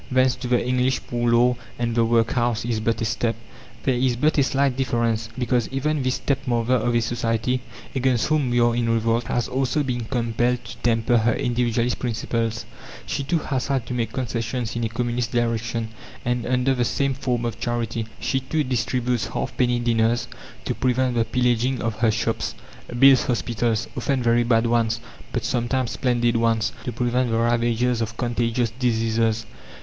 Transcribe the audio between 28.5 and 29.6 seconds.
diseases.